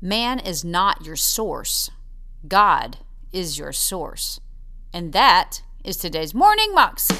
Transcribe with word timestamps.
Man 0.00 0.38
is 0.38 0.64
not 0.64 1.04
your 1.04 1.16
source, 1.16 1.90
God 2.46 2.98
is 3.32 3.58
your 3.58 3.72
source. 3.72 4.38
And 4.92 5.12
that 5.12 5.62
is 5.82 5.96
today's 5.96 6.32
Morning 6.32 6.72
Moxie. 6.72 7.16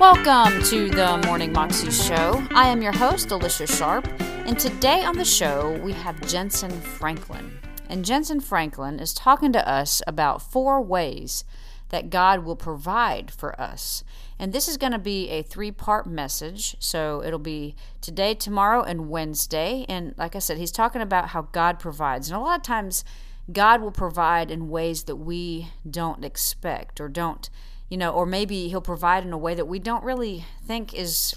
Welcome 0.00 0.60
to 0.64 0.90
the 0.90 1.22
Morning 1.24 1.52
Moxie 1.52 1.92
Show. 1.92 2.44
I 2.50 2.66
am 2.66 2.82
your 2.82 2.90
host, 2.90 3.30
Alicia 3.30 3.68
Sharp, 3.68 4.08
and 4.20 4.58
today 4.58 5.04
on 5.04 5.16
the 5.16 5.24
show 5.24 5.78
we 5.84 5.92
have 5.92 6.16
Jentezen 6.22 6.72
Franklin. 6.82 7.60
And 7.88 8.04
Jentezen 8.04 8.42
Franklin 8.42 8.98
is 8.98 9.14
talking 9.14 9.52
to 9.52 9.68
us 9.68 10.02
about 10.08 10.42
four 10.42 10.82
ways 10.82 11.44
that 11.90 12.10
God 12.10 12.44
will 12.44 12.56
provide 12.56 13.30
for 13.30 13.58
us. 13.60 14.02
And 14.38 14.52
this 14.52 14.68
is 14.68 14.76
going 14.76 14.92
to 14.92 14.98
be 14.98 15.28
a 15.30 15.42
three 15.42 15.72
part 15.72 16.06
message. 16.06 16.76
So 16.78 17.22
it'll 17.24 17.38
be 17.38 17.74
today, 18.00 18.34
tomorrow, 18.34 18.82
and 18.82 19.08
Wednesday. 19.08 19.84
And 19.88 20.14
like 20.16 20.36
I 20.36 20.38
said, 20.38 20.58
he's 20.58 20.70
talking 20.70 21.02
about 21.02 21.28
how 21.28 21.42
God 21.42 21.78
provides. 21.78 22.28
And 22.28 22.36
a 22.36 22.40
lot 22.40 22.56
of 22.56 22.62
times, 22.62 23.04
God 23.50 23.80
will 23.80 23.90
provide 23.90 24.50
in 24.50 24.68
ways 24.68 25.04
that 25.04 25.16
we 25.16 25.68
don't 25.88 26.24
expect 26.24 27.00
or 27.00 27.08
don't, 27.08 27.48
you 27.88 27.96
know, 27.96 28.10
or 28.10 28.26
maybe 28.26 28.68
he'll 28.68 28.80
provide 28.80 29.24
in 29.24 29.32
a 29.32 29.38
way 29.38 29.54
that 29.54 29.66
we 29.66 29.78
don't 29.78 30.04
really 30.04 30.44
think 30.64 30.92
is 30.92 31.34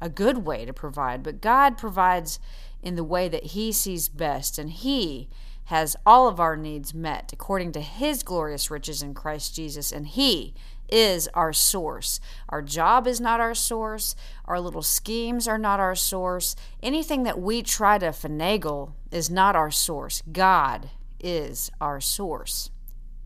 a 0.00 0.08
good 0.08 0.38
way 0.38 0.64
to 0.64 0.72
provide. 0.72 1.22
But 1.22 1.40
God 1.40 1.78
provides 1.78 2.40
in 2.82 2.96
the 2.96 3.04
way 3.04 3.28
that 3.28 3.44
he 3.46 3.72
sees 3.72 4.08
best. 4.08 4.58
And 4.58 4.70
he 4.70 5.28
has 5.66 5.96
all 6.04 6.28
of 6.28 6.40
our 6.40 6.56
needs 6.56 6.92
met 6.92 7.32
according 7.32 7.72
to 7.72 7.80
his 7.80 8.22
glorious 8.22 8.70
riches 8.70 9.02
in 9.02 9.14
Christ 9.14 9.54
Jesus. 9.54 9.92
And 9.92 10.08
he 10.08 10.54
is 10.88 11.28
our 11.34 11.52
source. 11.52 12.20
Our 12.48 12.62
job 12.62 13.06
is 13.06 13.20
not 13.20 13.40
our 13.40 13.54
source. 13.54 14.14
Our 14.44 14.60
little 14.60 14.82
schemes 14.82 15.48
are 15.48 15.58
not 15.58 15.80
our 15.80 15.94
source. 15.94 16.56
Anything 16.82 17.22
that 17.24 17.40
we 17.40 17.62
try 17.62 17.98
to 17.98 18.06
finagle 18.06 18.92
is 19.10 19.30
not 19.30 19.56
our 19.56 19.70
source. 19.70 20.22
God 20.30 20.90
is 21.20 21.70
our 21.80 22.00
source. 22.00 22.70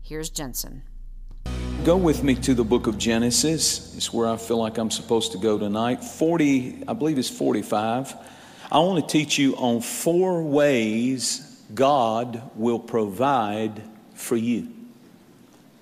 Here's 0.01 0.31
Jentezen. 0.31 0.81
Go 1.83 1.95
with 1.95 2.23
me 2.23 2.35
to 2.35 2.53
the 2.53 2.63
book 2.63 2.87
of 2.87 2.97
Genesis. 2.97 3.95
It's 3.95 4.13
where 4.13 4.27
I 4.27 4.37
feel 4.37 4.57
like 4.57 4.77
I'm 4.77 4.91
supposed 4.91 5.31
to 5.31 5.37
go 5.37 5.57
tonight. 5.57 6.03
40, 6.03 6.83
I 6.87 6.93
believe 6.93 7.17
it's 7.17 7.29
45. 7.29 8.13
I 8.71 8.79
want 8.79 9.07
to 9.07 9.11
teach 9.11 9.37
you 9.37 9.55
on 9.55 9.81
four 9.81 10.43
ways 10.43 11.61
God 11.73 12.51
will 12.55 12.79
provide 12.79 13.81
for 14.13 14.35
you. 14.35 14.67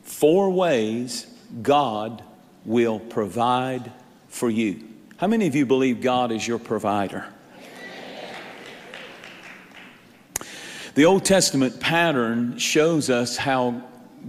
Four 0.03 0.51
ways 0.51 1.27
God 1.61 2.23
will 2.65 2.99
provide 2.99 3.91
for 4.27 4.49
you. 4.49 4.83
How 5.17 5.27
many 5.27 5.47
of 5.47 5.55
you 5.55 5.65
believe 5.65 6.01
God 6.01 6.31
is 6.31 6.47
your 6.47 6.59
provider? 6.59 7.25
The 10.93 11.05
Old 11.05 11.25
Testament 11.25 11.79
pattern 11.79 12.57
shows 12.57 13.11
us 13.11 13.37
how 13.37 13.83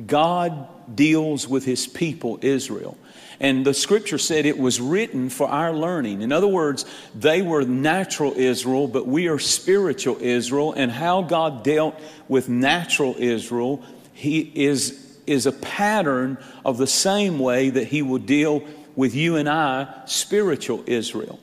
God 0.06 0.68
deals 0.94 1.48
with 1.48 1.64
his 1.64 1.86
people, 1.86 2.38
Israel. 2.42 2.98
And 3.40 3.64
the 3.64 3.72
scripture 3.72 4.18
said 4.18 4.44
it 4.44 4.58
was 4.58 4.80
written 4.80 5.30
for 5.30 5.48
our 5.48 5.72
learning. 5.72 6.22
In 6.22 6.32
other 6.32 6.46
words, 6.46 6.84
they 7.14 7.40
were 7.40 7.62
natural 7.62 8.32
Israel, 8.34 8.86
but 8.88 9.06
we 9.06 9.28
are 9.28 9.38
spiritual 9.38 10.18
Israel. 10.20 10.74
And 10.74 10.90
how 10.90 11.22
God 11.22 11.62
dealt 11.64 11.98
with 12.28 12.48
natural 12.48 13.14
Israel, 13.18 13.82
He 14.12 14.40
is 14.40 15.07
is 15.28 15.46
a 15.46 15.52
pattern 15.52 16.38
of 16.64 16.78
the 16.78 16.86
same 16.86 17.38
way 17.38 17.70
that 17.70 17.88
He 17.88 18.02
will 18.02 18.18
deal 18.18 18.64
with 18.96 19.14
you 19.14 19.36
and 19.36 19.48
I, 19.48 20.02
spiritual 20.06 20.82
Israel. 20.86 21.38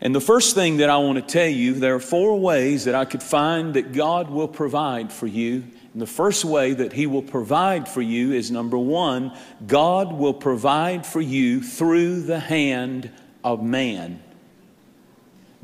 And 0.00 0.14
the 0.14 0.20
first 0.20 0.54
thing 0.54 0.78
that 0.78 0.90
I 0.90 0.98
want 0.98 1.16
to 1.16 1.22
tell 1.22 1.48
you, 1.48 1.74
there 1.74 1.94
are 1.94 2.00
four 2.00 2.38
ways 2.38 2.84
that 2.84 2.94
I 2.94 3.04
could 3.04 3.22
find 3.22 3.74
that 3.74 3.92
God 3.92 4.30
will 4.30 4.48
provide 4.48 5.12
for 5.12 5.26
you. 5.26 5.64
And 5.92 6.02
the 6.02 6.06
first 6.06 6.44
way 6.44 6.72
that 6.74 6.92
He 6.92 7.06
will 7.06 7.22
provide 7.22 7.88
for 7.88 8.02
you 8.02 8.32
is 8.32 8.50
number 8.50 8.76
one, 8.76 9.32
God 9.66 10.12
will 10.12 10.34
provide 10.34 11.06
for 11.06 11.20
you 11.20 11.62
through 11.62 12.22
the 12.22 12.40
hand 12.40 13.10
of 13.42 13.62
man. 13.62 14.22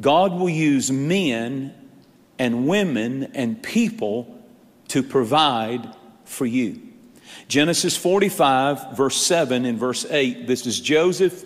God 0.00 0.32
will 0.32 0.48
use 0.48 0.90
men 0.90 1.74
and 2.38 2.66
women 2.66 3.32
and 3.34 3.62
people 3.62 4.38
to 4.88 5.02
provide 5.02 5.94
for 6.24 6.46
you. 6.46 6.91
Genesis 7.48 7.96
45, 7.96 8.96
verse 8.96 9.16
7 9.16 9.64
and 9.64 9.78
verse 9.78 10.04
8. 10.08 10.46
This 10.46 10.66
is 10.66 10.80
Joseph 10.80 11.44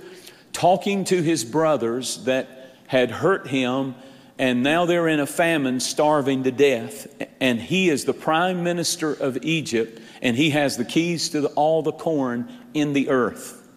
talking 0.53 1.05
to 1.05 1.23
his 1.23 1.45
brothers 1.45 2.25
that 2.25 2.75
had 2.87 3.11
hurt 3.11 3.47
him, 3.47 3.95
and 4.39 4.63
now 4.63 4.87
they're 4.87 5.09
in 5.09 5.21
a 5.21 5.27
famine, 5.27 5.81
starving 5.81 6.45
to 6.45 6.51
death. 6.51 7.07
And 7.41 7.61
he 7.61 7.89
is 7.91 8.05
the 8.05 8.15
prime 8.15 8.63
minister 8.63 9.13
of 9.13 9.39
Egypt, 9.43 10.01
and 10.23 10.37
he 10.37 10.51
has 10.51 10.77
the 10.77 10.85
keys 10.85 11.29
to 11.31 11.43
the, 11.43 11.49
all 11.49 11.83
the 11.83 11.93
corn 11.93 12.49
in 12.75 12.93
the 12.93 13.11
earth. 13.11 13.69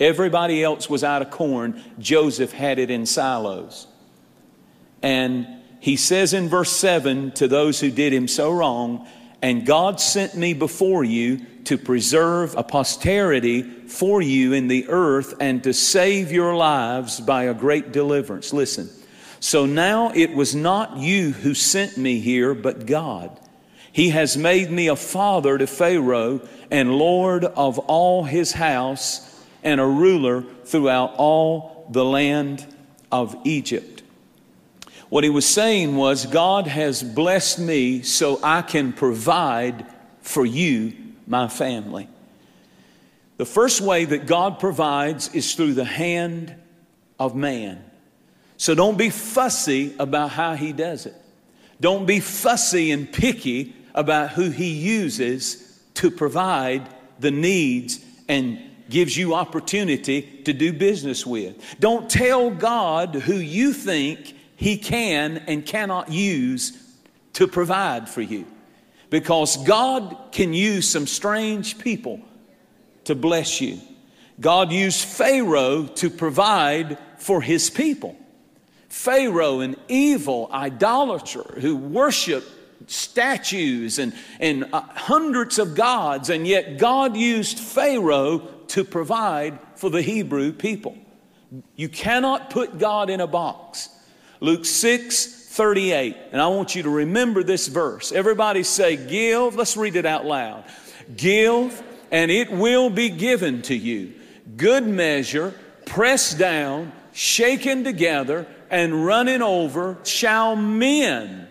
Everybody 0.00 0.62
else 0.62 0.90
was 0.90 1.04
out 1.04 1.22
of 1.22 1.30
corn, 1.30 1.82
Joseph 1.98 2.52
had 2.52 2.78
it 2.78 2.90
in 2.90 3.06
silos. 3.06 3.86
And 5.02 5.46
he 5.80 5.96
says 5.96 6.32
in 6.32 6.48
verse 6.48 6.72
7 6.72 7.32
to 7.32 7.46
those 7.46 7.78
who 7.78 7.90
did 7.90 8.12
him 8.12 8.26
so 8.26 8.50
wrong, 8.50 9.06
and 9.44 9.66
God 9.66 10.00
sent 10.00 10.34
me 10.34 10.54
before 10.54 11.04
you 11.04 11.44
to 11.64 11.76
preserve 11.76 12.56
a 12.56 12.62
posterity 12.62 13.60
for 13.60 14.22
you 14.22 14.54
in 14.54 14.68
the 14.68 14.88
earth 14.88 15.34
and 15.38 15.62
to 15.64 15.74
save 15.74 16.32
your 16.32 16.56
lives 16.56 17.20
by 17.20 17.42
a 17.42 17.52
great 17.52 17.92
deliverance. 17.92 18.54
Listen. 18.54 18.88
So 19.40 19.66
now 19.66 20.12
it 20.14 20.32
was 20.32 20.54
not 20.54 20.96
you 20.96 21.32
who 21.32 21.52
sent 21.52 21.98
me 21.98 22.20
here, 22.20 22.54
but 22.54 22.86
God. 22.86 23.38
He 23.92 24.08
has 24.08 24.34
made 24.38 24.70
me 24.70 24.88
a 24.88 24.96
father 24.96 25.58
to 25.58 25.66
Pharaoh 25.66 26.40
and 26.70 26.96
Lord 26.96 27.44
of 27.44 27.78
all 27.80 28.24
his 28.24 28.52
house 28.52 29.44
and 29.62 29.78
a 29.78 29.86
ruler 29.86 30.42
throughout 30.64 31.16
all 31.18 31.86
the 31.90 32.04
land 32.04 32.66
of 33.12 33.36
Egypt. 33.44 33.93
What 35.14 35.22
he 35.22 35.30
was 35.30 35.46
saying 35.46 35.94
was, 35.94 36.26
God 36.26 36.66
has 36.66 37.00
blessed 37.00 37.60
me 37.60 38.02
so 38.02 38.40
I 38.42 38.62
can 38.62 38.92
provide 38.92 39.86
for 40.22 40.44
you, 40.44 40.92
my 41.28 41.46
family. 41.46 42.08
The 43.36 43.44
first 43.44 43.80
way 43.80 44.06
that 44.06 44.26
God 44.26 44.58
provides 44.58 45.32
is 45.32 45.54
through 45.54 45.74
the 45.74 45.84
hand 45.84 46.56
of 47.20 47.36
man. 47.36 47.84
So 48.56 48.74
don't 48.74 48.98
be 48.98 49.08
fussy 49.08 49.94
about 50.00 50.30
how 50.30 50.56
he 50.56 50.72
does 50.72 51.06
it. 51.06 51.14
Don't 51.80 52.06
be 52.06 52.18
fussy 52.18 52.90
and 52.90 53.12
picky 53.12 53.72
about 53.94 54.30
who 54.30 54.50
he 54.50 54.72
uses 54.72 55.80
to 55.94 56.10
provide 56.10 56.88
the 57.20 57.30
needs 57.30 58.04
and 58.26 58.58
gives 58.90 59.16
you 59.16 59.34
opportunity 59.34 60.22
to 60.44 60.52
do 60.52 60.72
business 60.72 61.24
with. 61.24 61.54
Don't 61.78 62.10
tell 62.10 62.50
God 62.50 63.14
who 63.14 63.36
you 63.36 63.72
think 63.72 64.33
he 64.56 64.76
can 64.76 65.38
and 65.46 65.64
cannot 65.66 66.10
use 66.10 66.72
to 67.34 67.46
provide 67.46 68.08
for 68.08 68.20
you. 68.22 68.46
Because 69.10 69.56
God 69.64 70.16
can 70.32 70.52
use 70.52 70.88
some 70.88 71.06
strange 71.06 71.78
people 71.78 72.20
to 73.04 73.14
bless 73.14 73.60
you. 73.60 73.80
God 74.40 74.72
used 74.72 75.04
Pharaoh 75.04 75.86
to 75.86 76.10
provide 76.10 76.98
for 77.18 77.40
his 77.40 77.70
people. 77.70 78.16
Pharaoh, 78.88 79.60
an 79.60 79.76
evil 79.88 80.48
idolater 80.52 81.42
who 81.60 81.76
worshiped 81.76 82.48
statues 82.86 83.98
and, 83.98 84.14
and 84.40 84.68
uh, 84.72 84.80
hundreds 84.80 85.58
of 85.58 85.74
gods, 85.74 86.30
and 86.30 86.46
yet 86.46 86.78
God 86.78 87.16
used 87.16 87.58
Pharaoh 87.58 88.38
to 88.68 88.84
provide 88.84 89.58
for 89.76 89.90
the 89.90 90.02
Hebrew 90.02 90.52
people. 90.52 90.96
You 91.76 91.88
cannot 91.88 92.50
put 92.50 92.78
God 92.78 93.10
in 93.10 93.20
a 93.20 93.26
box. 93.26 93.88
Luke 94.44 94.66
6 94.66 95.26
38. 95.26 96.16
And 96.32 96.42
I 96.42 96.48
want 96.48 96.74
you 96.74 96.82
to 96.82 96.90
remember 96.90 97.42
this 97.42 97.66
verse. 97.66 98.12
Everybody 98.12 98.62
say, 98.62 98.96
Give. 98.96 99.56
Let's 99.56 99.74
read 99.74 99.96
it 99.96 100.04
out 100.04 100.26
loud. 100.26 100.64
Give, 101.16 101.82
and 102.10 102.30
it 102.30 102.50
will 102.50 102.90
be 102.90 103.08
given 103.08 103.62
to 103.62 103.74
you. 103.74 104.12
Good 104.56 104.86
measure, 104.86 105.54
pressed 105.86 106.38
down, 106.38 106.92
shaken 107.14 107.84
together, 107.84 108.46
and 108.68 109.06
running 109.06 109.40
over, 109.40 109.96
shall 110.04 110.56
men 110.56 111.48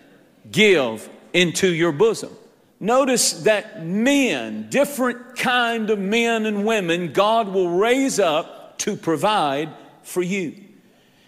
give 0.51 1.09
into 1.33 1.73
your 1.73 1.93
bosom. 1.93 2.31
Notice 2.79 3.43
that 3.43 3.83
men, 3.83 4.69
different 4.69 5.35
kind 5.35 5.89
of 5.89 5.97
men 5.97 6.45
and 6.45 6.63
women, 6.63 7.11
God 7.11 7.47
will 7.47 7.69
raise 7.69 8.19
up 8.19 8.77
to 8.79 8.95
provide 8.95 9.69
for 10.03 10.21
you. 10.21 10.53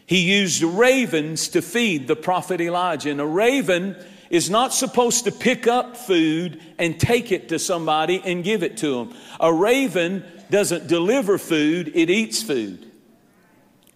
He 0.05 0.19
used 0.19 0.61
ravens 0.61 1.49
to 1.49 1.61
feed 1.61 2.07
the 2.07 2.15
prophet 2.15 2.61
Elijah. 2.61 3.09
And 3.09 3.21
a 3.21 3.25
raven 3.25 3.95
is 4.29 4.49
not 4.49 4.73
supposed 4.73 5.23
to 5.25 5.31
pick 5.31 5.67
up 5.67 5.97
food 5.97 6.61
and 6.77 6.99
take 6.99 7.31
it 7.31 7.49
to 7.49 7.59
somebody 7.59 8.21
and 8.23 8.43
give 8.43 8.63
it 8.63 8.77
to 8.77 8.95
them. 8.95 9.17
A 9.39 9.51
raven 9.53 10.23
doesn't 10.49 10.87
deliver 10.87 11.37
food, 11.37 11.91
it 11.95 12.09
eats 12.09 12.43
food. 12.43 12.91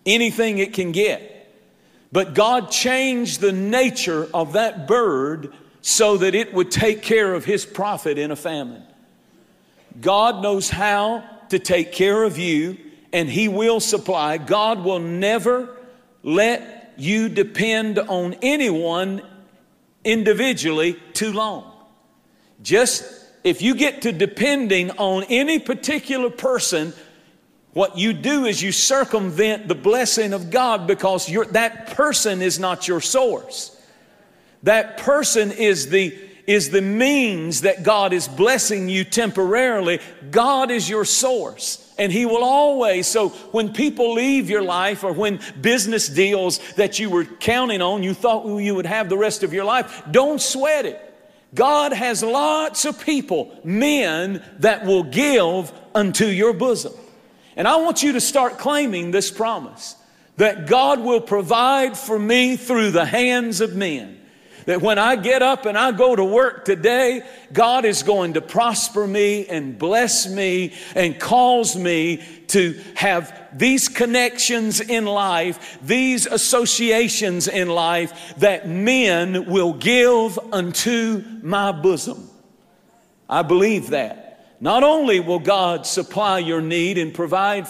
Anything 0.06 0.58
it 0.58 0.74
can 0.74 0.92
get. 0.92 1.36
But 2.12 2.34
God 2.34 2.72
changed 2.72 3.40
the 3.40 3.52
nature 3.52 4.28
of 4.34 4.54
that 4.54 4.88
bird 4.88 5.54
so 5.82 6.18
that 6.18 6.34
it 6.34 6.54
would 6.54 6.72
take 6.72 7.04
care 7.04 7.34
of 7.34 7.46
his 7.46 7.66
prophet 7.66 8.18
in 8.18 8.32
a 8.32 8.36
famine. 8.36 8.84
God 10.02 10.42
knows 10.42 10.70
how 10.70 11.24
to 11.50 11.60
take 11.60 11.92
care 11.92 12.24
of 12.24 12.38
you 12.38 12.78
and 13.14 13.30
he 13.30 13.48
will 13.48 13.80
supply. 13.80 14.38
God 14.38 14.84
will 14.84 15.00
never 15.00 15.76
let 16.30 16.94
you 16.98 17.28
depend 17.28 17.98
on 17.98 18.36
anyone 18.42 19.22
individually 20.04 20.94
too 21.14 21.34
long. 21.34 21.72
Just 22.62 23.26
if 23.44 23.62
you 23.62 23.74
get 23.74 24.04
to 24.04 24.12
depending 24.12 24.92
on 24.92 25.24
any 25.24 25.60
particular 25.60 26.30
person, 26.30 26.94
what 27.74 27.98
you 27.98 28.14
do 28.14 28.46
is 28.46 28.62
you 28.62 28.72
circumvent 28.72 29.68
the 29.68 29.76
blessing 29.76 30.34
of 30.34 30.52
God 30.52 30.86
because 30.86 31.28
that 31.52 31.96
person 31.96 32.42
is 32.42 32.60
not 32.60 32.88
your 32.88 33.02
source. 33.02 33.76
That 34.64 34.98
person 34.98 35.52
is 35.52 35.90
the, 35.90 36.16
is 36.50 36.72
the 36.72 36.82
means 36.82 37.62
that 37.62 37.84
God 37.84 38.12
is 38.12 38.28
blessing 38.28 38.90
you 38.90 39.04
temporarily. 39.04 40.00
God 40.32 40.72
is 40.72 40.90
your 40.90 41.06
source. 41.06 41.94
And 42.00 42.12
He 42.12 42.26
will 42.26 42.44
always, 42.44 43.06
so 43.06 43.30
when 43.52 43.72
people 43.72 44.16
leave 44.16 44.50
your 44.50 44.64
life 44.64 45.04
or 45.04 45.14
when 45.14 45.40
business 45.62 46.10
deals 46.10 46.58
that 46.74 46.98
you 46.98 47.12
were 47.12 47.26
counting 47.26 47.84
on, 47.84 48.02
you 48.02 48.16
thought 48.16 48.48
you 48.60 48.74
would 48.74 48.88
have 48.88 49.10
the 49.10 49.18
rest 49.18 49.44
of 49.44 49.54
your 49.54 49.64
life, 49.64 50.02
don't 50.10 50.42
sweat 50.42 50.88
it. 50.88 51.00
God 51.54 51.94
has 51.94 52.24
lots 52.24 52.84
of 52.84 53.00
people, 53.00 53.56
men 53.64 54.44
that 54.58 54.86
will 54.86 55.04
give 55.04 55.72
unto 55.94 56.26
your 56.26 56.54
bosom. 56.54 56.94
And 57.56 57.68
I 57.68 57.76
want 57.76 58.02
you 58.02 58.14
to 58.14 58.22
start 58.22 58.58
claiming 58.58 59.12
this 59.12 59.30
promise 59.30 59.96
that 60.38 60.66
God 60.66 61.00
will 61.00 61.22
provide 61.22 61.96
for 61.96 62.18
me 62.18 62.56
through 62.56 62.90
the 62.90 63.06
hands 63.06 63.62
of 63.62 63.76
men. 63.76 64.19
That 64.70 64.84
when 64.84 65.00
I 65.00 65.16
get 65.16 65.42
up 65.42 65.66
and 65.66 65.76
I 65.76 65.92
go 65.92 66.16
to 66.16 66.24
work 66.24 66.64
today, 66.64 67.24
God 67.52 67.86
is 67.86 68.04
going 68.04 68.34
to 68.34 68.42
prosper 68.42 69.08
me 69.08 69.48
and 69.48 69.80
bless 69.80 70.30
me 70.30 70.74
and 70.94 71.20
cause 71.20 71.76
me 71.76 72.24
to 72.50 72.80
have 72.94 73.50
these 73.52 73.90
connections 73.90 74.80
in 74.80 75.06
life, 75.06 75.80
these 75.82 76.28
associations 76.28 77.48
in 77.48 77.68
life 77.68 78.36
that 78.38 78.70
men 78.70 79.48
will 79.48 79.74
give 79.74 80.38
unto 80.54 81.24
my 81.42 81.72
bosom. 81.72 82.30
I 83.28 83.42
believe 83.42 83.90
that. 83.90 84.56
Not 84.60 84.84
only 84.84 85.20
will 85.20 85.40
God 85.40 85.88
supply 85.88 86.38
your 86.38 86.62
need 86.62 87.00
and 87.00 87.12
provide 87.12 87.68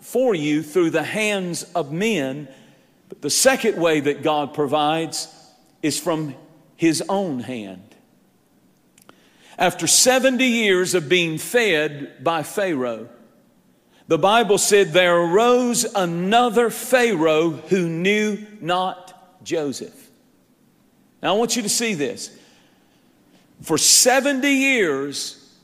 for 0.00 0.34
you 0.34 0.62
through 0.62 0.90
the 0.90 1.02
hands 1.02 1.62
of 1.74 1.92
men, 1.92 2.46
but 3.08 3.22
the 3.22 3.30
second 3.30 3.80
way 3.80 4.00
that 4.00 4.22
God 4.22 4.52
provides 4.52 5.34
is 5.82 5.98
from 5.98 6.34
his 6.82 7.00
own 7.08 7.38
hand. 7.38 7.94
After 9.56 9.86
70 9.86 10.44
years 10.44 10.96
of 10.96 11.08
being 11.08 11.38
fed 11.38 12.24
by 12.24 12.42
Pharaoh, 12.42 13.08
the 14.08 14.18
Bible 14.18 14.58
said 14.58 14.88
there 14.88 15.16
arose 15.16 15.84
another 15.84 16.70
Pharaoh 16.70 17.50
who 17.50 17.88
knew 17.88 18.44
not 18.60 19.44
Joseph. 19.44 20.10
Now 21.22 21.36
I 21.36 21.38
want 21.38 21.54
you 21.54 21.62
to 21.62 21.68
see 21.68 21.94
this. 21.94 22.36
For 23.60 23.78
70 23.78 24.48
years, 24.48 25.56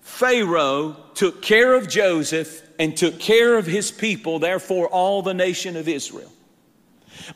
Pharaoh 0.00 0.96
took 1.14 1.42
care 1.42 1.74
of 1.74 1.88
Joseph 1.88 2.62
and 2.78 2.96
took 2.96 3.18
care 3.18 3.58
of 3.58 3.66
his 3.66 3.90
people, 3.90 4.38
therefore, 4.38 4.86
all 4.86 5.22
the 5.22 5.34
nation 5.34 5.76
of 5.76 5.88
Israel. 5.88 6.30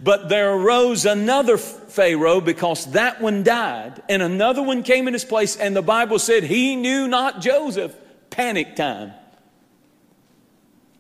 But 0.00 0.29
there 0.29 0.53
arose 0.53 1.06
another 1.06 1.56
Pharaoh 1.59 2.41
because 2.41 2.93
that 2.93 3.21
one 3.21 3.43
died, 3.43 4.03
and 4.09 4.23
another 4.23 4.62
one 4.62 4.82
came 4.82 5.09
in 5.09 5.15
his 5.15 5.25
place, 5.25 5.56
and 5.56 5.75
the 5.75 5.82
Bible 5.82 6.19
said 6.19 6.44
he 6.44 6.77
knew 6.77 7.09
not 7.09 7.41
Joseph. 7.41 7.94
Panic 8.31 8.77
time. 8.77 9.12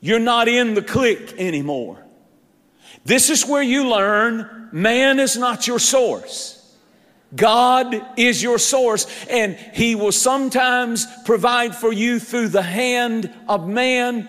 You're 0.00 0.18
not 0.18 0.48
in 0.48 0.74
the 0.74 0.82
clique 0.82 1.34
anymore. 1.38 2.04
This 3.04 3.30
is 3.30 3.46
where 3.46 3.62
you 3.62 3.88
learn 3.88 4.68
man 4.72 5.20
is 5.20 5.36
not 5.36 5.66
your 5.66 5.78
source. 5.78 6.56
God 7.34 7.94
is 8.18 8.42
your 8.42 8.58
source, 8.58 9.06
and 9.28 9.54
He 9.54 9.94
will 9.94 10.12
sometimes 10.12 11.06
provide 11.24 11.76
for 11.76 11.92
you 11.92 12.18
through 12.18 12.48
the 12.48 12.62
hand 12.62 13.32
of 13.48 13.68
man. 13.68 14.28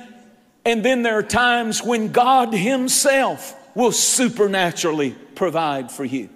And 0.63 0.85
then 0.85 1.01
there 1.01 1.17
are 1.17 1.23
times 1.23 1.81
when 1.81 2.11
God 2.11 2.53
Himself 2.53 3.57
will 3.75 3.91
supernaturally 3.91 5.11
provide 5.35 5.91
for 5.91 6.05
you. 6.05 6.29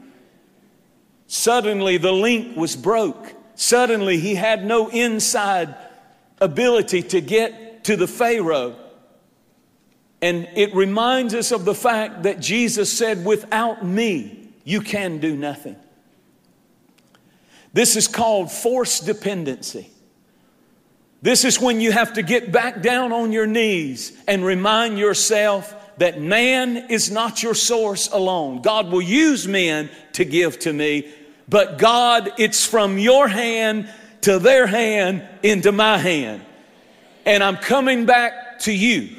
Suddenly 1.28 1.98
the 1.98 2.12
link 2.12 2.56
was 2.56 2.76
broke. 2.76 3.34
Suddenly 3.56 4.20
he 4.20 4.36
had 4.36 4.66
no 4.66 4.90
inside 4.90 5.76
ability 6.40 7.02
to 7.04 7.22
get 7.22 7.84
to 7.86 7.96
the 7.96 8.08
Pharaoh. 8.08 8.76
And 10.22 10.48
it 10.56 10.74
reminds 10.74 11.34
us 11.34 11.52
of 11.52 11.66
the 11.66 11.76
fact 11.76 12.24
that 12.24 12.40
Jesus 12.40 12.92
said, 12.92 13.26
Without 13.26 13.86
me, 13.86 14.50
you 14.64 14.82
can 14.82 15.20
do 15.20 15.36
nothing. 15.36 15.76
This 17.74 17.96
is 17.96 18.08
called 18.08 18.52
forced 18.52 19.06
dependency. 19.06 19.90
This 21.22 21.44
is 21.44 21.60
when 21.60 21.82
you 21.82 21.92
have 21.92 22.14
to 22.14 22.22
get 22.22 22.52
back 22.52 22.82
down 22.82 23.12
on 23.12 23.32
your 23.32 23.48
knees 23.48 24.18
and 24.28 24.46
remind 24.46 24.98
yourself 24.98 25.74
that 25.98 26.20
man 26.20 26.90
is 26.90 27.10
not 27.12 27.42
your 27.42 27.54
source 27.54 28.10
alone. 28.12 28.62
God 28.62 28.92
will 28.92 29.02
use 29.02 29.48
men 29.48 29.90
to 30.14 30.26
give 30.26 30.60
to 30.60 30.74
me, 30.74 31.12
but 31.48 31.78
God, 31.78 32.34
it's 32.38 32.66
from 32.66 32.98
your 32.98 33.28
hand 33.28 33.90
to 34.22 34.40
their 34.40 34.68
hand 34.68 35.28
into 35.44 35.72
my 35.72 35.98
hand. 35.98 36.44
And 37.26 37.44
I'm 37.44 37.58
coming 37.58 38.06
back 38.06 38.60
to 38.60 38.74
you. 38.74 39.16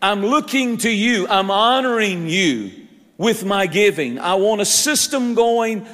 I'm 0.00 0.26
looking 0.26 0.78
to 0.78 0.90
you. 0.90 1.28
I'm 1.28 1.50
honoring 1.50 2.28
you 2.28 2.72
with 3.18 3.44
my 3.44 3.66
giving. 3.66 4.18
I 4.18 4.34
want 4.34 4.60
a 4.60 4.64
system 4.64 5.34
going 5.34 5.86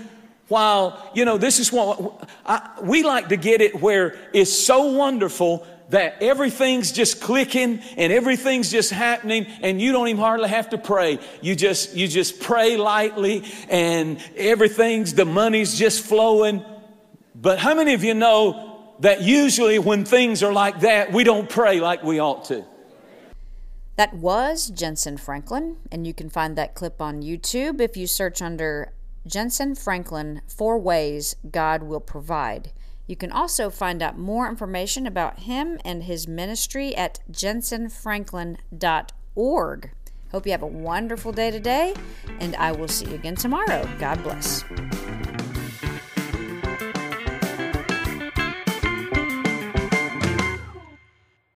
while, 0.49 1.11
you 1.15 1.27
know, 1.27 1.37
this 1.37 1.59
is 1.59 1.71
what 1.71 2.27
I, 2.47 2.71
we 2.83 3.03
like 3.03 3.29
to 3.29 3.37
get 3.37 3.61
it 3.61 3.81
where 3.83 4.19
it's 4.33 4.53
so 4.53 4.93
wonderful 4.93 5.67
that 5.89 6.23
everything's 6.23 6.93
just 6.93 7.21
clicking 7.21 7.81
and 7.97 8.13
everything's 8.13 8.71
just 8.71 8.91
happening 8.91 9.47
and 9.63 9.81
you 9.81 9.93
don't 9.93 10.09
even 10.09 10.21
hardly 10.21 10.49
have 10.49 10.71
to 10.71 10.79
pray. 10.79 11.19
You 11.41 11.55
just, 11.55 11.95
you 11.95 12.09
just 12.09 12.41
pray 12.41 12.77
lightly 12.77 13.45
and 13.69 14.23
everything's, 14.37 15.15
the 15.15 15.25
money's 15.25 15.79
just 15.79 16.05
flowing. 16.05 16.65
But 17.35 17.59
how 17.59 17.75
many 17.75 17.95
of 17.95 18.05
you 18.05 18.15
know 18.15 18.95
that 19.01 19.23
usually 19.23 19.79
when 19.79 20.05
things 20.05 20.43
are 20.43 20.53
like 20.53 20.81
that, 20.81 21.13
we 21.13 21.25
don't 21.25 21.49
pray 21.49 21.81
like 21.81 22.03
we 22.03 22.21
ought 22.21 22.47
to? 22.47 22.65
That 23.97 24.15
was 24.15 24.71
Jentezen 24.71 25.19
Franklin, 25.19 25.77
and 25.91 26.07
you 26.07 26.15
can 26.15 26.31
find 26.31 26.57
that 26.57 26.77
clip 26.77 27.03
on 27.03 27.21
YouTube 27.21 27.81
if 27.81 27.97
you 27.97 28.07
search 28.07 28.41
under 28.41 28.93
Jentezen 29.29 29.77
Franklin 29.77 30.41
Four 30.47 30.79
Ways 30.79 31.35
God 31.51 31.83
Will 31.83 31.99
Provide. 31.99 32.71
You 33.09 33.17
can 33.17 33.33
also 33.33 33.71
find 33.71 34.01
out 34.03 34.19
more 34.19 34.47
information 34.49 35.07
about 35.07 35.41
him 35.41 35.81
and 35.85 36.05
his 36.05 36.29
ministry 36.29 36.95
at 36.95 37.19
jentezenfranklin.org. 37.33 39.91
Hope 40.31 40.45
you 40.45 40.53
have 40.53 40.63
a 40.63 40.67
wonderful 40.67 41.33
day 41.33 41.51
today, 41.51 41.95
and 42.39 42.55
I 42.57 42.73
will 42.73 42.87
see 42.87 43.07
you 43.07 43.15
again 43.15 43.35
tomorrow. 43.35 43.89
God 43.99 44.23
bless. 44.23 44.63